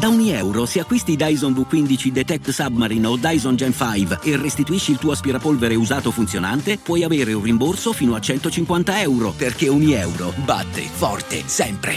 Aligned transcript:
Da 0.00 0.08
ogni 0.08 0.30
euro, 0.30 0.64
se 0.64 0.80
acquisti 0.80 1.14
Dyson 1.14 1.52
V15 1.52 2.08
Detect 2.08 2.48
Submarine 2.48 3.06
o 3.06 3.18
Dyson 3.18 3.54
Gen 3.54 3.74
5 3.74 4.20
e 4.22 4.38
restituisci 4.38 4.92
il 4.92 4.96
tuo 4.96 5.12
aspirapolvere 5.12 5.74
usato 5.74 6.10
funzionante, 6.10 6.78
puoi 6.78 7.04
avere 7.04 7.34
un 7.34 7.42
rimborso 7.42 7.92
fino 7.92 8.14
a 8.14 8.18
150 8.18 9.02
euro, 9.02 9.32
perché 9.32 9.68
ogni 9.68 9.92
euro 9.92 10.32
batte 10.42 10.80
forte 10.80 11.46
sempre. 11.46 11.92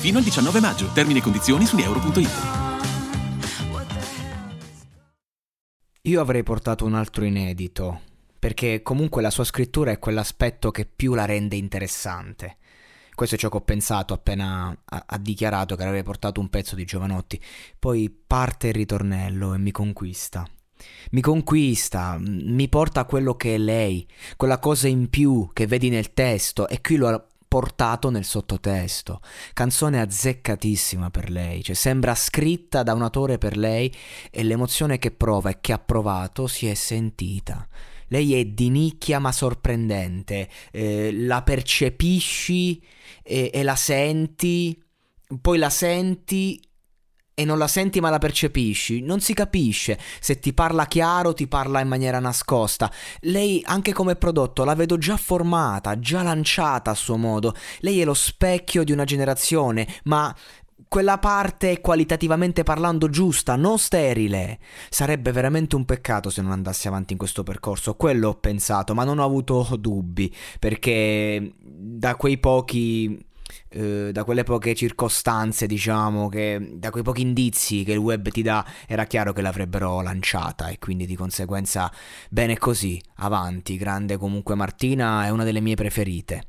Fino 0.00 0.16
al 0.16 0.24
19 0.24 0.60
maggio. 0.60 0.90
Termini 0.94 1.18
e 1.18 1.22
condizioni 1.22 1.66
su 1.66 1.76
euro.it. 1.76 2.30
Io 6.00 6.20
avrei 6.22 6.42
portato 6.42 6.86
un 6.86 6.94
altro 6.94 7.26
inedito, 7.26 8.00
perché 8.38 8.80
comunque 8.80 9.20
la 9.20 9.28
sua 9.28 9.44
scrittura 9.44 9.90
è 9.90 9.98
quell'aspetto 9.98 10.70
che 10.70 10.86
più 10.86 11.12
la 11.12 11.26
rende 11.26 11.56
interessante. 11.56 12.56
Questo 13.20 13.36
è 13.36 13.38
ciò 13.38 13.50
che 13.50 13.58
ho 13.58 13.60
pensato 13.60 14.14
appena 14.14 14.74
ha, 14.82 15.04
ha 15.06 15.18
dichiarato 15.18 15.76
che 15.76 15.82
avrebbe 15.82 16.04
portato 16.04 16.40
un 16.40 16.48
pezzo 16.48 16.74
di 16.74 16.86
Giovanotti. 16.86 17.38
Poi 17.78 18.08
parte 18.08 18.68
il 18.68 18.72
ritornello 18.72 19.52
e 19.52 19.58
mi 19.58 19.72
conquista. 19.72 20.48
Mi 21.10 21.20
conquista, 21.20 22.16
mi 22.18 22.66
porta 22.70 23.00
a 23.00 23.04
quello 23.04 23.34
che 23.34 23.56
è 23.56 23.58
lei, 23.58 24.08
quella 24.38 24.58
cosa 24.58 24.88
in 24.88 25.10
più 25.10 25.50
che 25.52 25.66
vedi 25.66 25.90
nel 25.90 26.14
testo 26.14 26.66
e 26.66 26.80
qui 26.80 26.96
lo 26.96 27.08
ha 27.08 27.26
portato 27.46 28.08
nel 28.08 28.24
sottotesto. 28.24 29.20
Canzone 29.52 30.00
azzeccatissima 30.00 31.10
per 31.10 31.28
lei, 31.28 31.62
cioè 31.62 31.74
sembra 31.74 32.14
scritta 32.14 32.82
da 32.82 32.94
un 32.94 33.02
autore 33.02 33.36
per 33.36 33.58
lei 33.58 33.94
e 34.30 34.42
l'emozione 34.42 34.98
che 34.98 35.10
prova 35.10 35.50
e 35.50 35.58
che 35.60 35.74
ha 35.74 35.78
provato 35.78 36.46
si 36.46 36.68
è 36.68 36.74
sentita. 36.74 37.68
Lei 38.10 38.34
è 38.34 38.44
di 38.44 38.70
nicchia 38.70 39.18
ma 39.18 39.32
sorprendente, 39.32 40.48
eh, 40.72 41.12
la 41.12 41.42
percepisci 41.42 42.82
e, 43.22 43.50
e 43.52 43.62
la 43.62 43.76
senti, 43.76 44.80
poi 45.40 45.58
la 45.58 45.70
senti 45.70 46.60
e 47.40 47.44
non 47.44 47.56
la 47.56 47.68
senti 47.68 48.00
ma 48.00 48.10
la 48.10 48.18
percepisci, 48.18 49.00
non 49.00 49.20
si 49.20 49.32
capisce 49.32 49.98
se 50.20 50.40
ti 50.40 50.52
parla 50.52 50.86
chiaro, 50.86 51.32
ti 51.32 51.46
parla 51.46 51.80
in 51.80 51.88
maniera 51.88 52.18
nascosta. 52.18 52.92
Lei 53.20 53.62
anche 53.64 53.92
come 53.92 54.16
prodotto 54.16 54.64
la 54.64 54.74
vedo 54.74 54.98
già 54.98 55.16
formata, 55.16 55.98
già 55.98 56.22
lanciata 56.22 56.90
a 56.90 56.94
suo 56.94 57.16
modo. 57.16 57.54
Lei 57.78 58.00
è 58.00 58.04
lo 58.04 58.12
specchio 58.12 58.84
di 58.84 58.92
una 58.92 59.04
generazione, 59.04 59.86
ma 60.04 60.34
quella 60.90 61.18
parte 61.18 61.80
qualitativamente 61.80 62.64
parlando 62.64 63.08
giusta, 63.08 63.54
non 63.54 63.78
sterile. 63.78 64.58
Sarebbe 64.88 65.30
veramente 65.30 65.76
un 65.76 65.84
peccato 65.84 66.30
se 66.30 66.42
non 66.42 66.50
andassi 66.50 66.88
avanti 66.88 67.12
in 67.12 67.18
questo 67.18 67.44
percorso, 67.44 67.94
quello 67.94 68.30
ho 68.30 68.34
pensato, 68.34 68.92
ma 68.92 69.04
non 69.04 69.20
ho 69.20 69.24
avuto 69.24 69.68
dubbi, 69.78 70.34
perché 70.58 71.52
da 71.60 72.16
quei 72.16 72.38
pochi 72.38 73.24
eh, 73.68 74.10
da 74.10 74.24
quelle 74.24 74.42
poche 74.42 74.74
circostanze, 74.74 75.68
diciamo, 75.68 76.28
che 76.28 76.72
da 76.74 76.90
quei 76.90 77.04
pochi 77.04 77.20
indizi 77.22 77.84
che 77.84 77.92
il 77.92 77.98
web 77.98 78.28
ti 78.28 78.42
dà, 78.42 78.66
era 78.88 79.04
chiaro 79.04 79.32
che 79.32 79.42
l'avrebbero 79.42 80.00
lanciata 80.00 80.70
e 80.70 80.78
quindi 80.80 81.06
di 81.06 81.14
conseguenza 81.14 81.88
bene 82.28 82.58
così, 82.58 83.00
avanti, 83.18 83.76
grande 83.76 84.16
comunque 84.16 84.56
Martina 84.56 85.24
è 85.24 85.30
una 85.30 85.44
delle 85.44 85.60
mie 85.60 85.76
preferite. 85.76 86.46